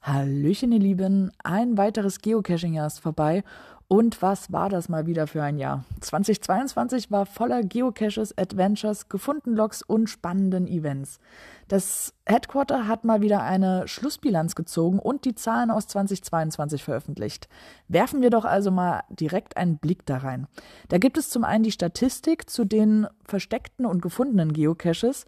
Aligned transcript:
Hallöchen, 0.00 0.72
ihr 0.72 0.80
Lieben. 0.80 1.30
Ein 1.44 1.76
weiteres 1.76 2.20
Geocaching-Jahr 2.20 2.86
ist 2.86 2.98
vorbei. 2.98 3.44
Und 3.90 4.20
was 4.20 4.52
war 4.52 4.68
das 4.68 4.90
mal 4.90 5.06
wieder 5.06 5.26
für 5.26 5.42
ein 5.42 5.56
Jahr? 5.56 5.82
2022 6.02 7.10
war 7.10 7.24
voller 7.24 7.62
Geocaches, 7.62 8.36
Adventures, 8.36 9.08
gefunden 9.08 9.54
Logs 9.54 9.80
und 9.80 10.10
spannenden 10.10 10.68
Events. 10.68 11.20
Das 11.68 12.12
Headquarter 12.26 12.86
hat 12.86 13.04
mal 13.04 13.22
wieder 13.22 13.42
eine 13.42 13.88
Schlussbilanz 13.88 14.54
gezogen 14.54 14.98
und 14.98 15.24
die 15.24 15.34
Zahlen 15.34 15.70
aus 15.70 15.86
2022 15.86 16.84
veröffentlicht. 16.84 17.48
Werfen 17.88 18.20
wir 18.20 18.28
doch 18.28 18.44
also 18.44 18.70
mal 18.70 19.04
direkt 19.08 19.56
einen 19.56 19.78
Blick 19.78 20.04
da 20.04 20.18
rein. 20.18 20.48
Da 20.90 20.98
gibt 20.98 21.16
es 21.16 21.30
zum 21.30 21.44
einen 21.44 21.64
die 21.64 21.72
Statistik 21.72 22.50
zu 22.50 22.66
den 22.66 23.06
versteckten 23.24 23.86
und 23.86 24.02
gefundenen 24.02 24.52
Geocaches. 24.52 25.24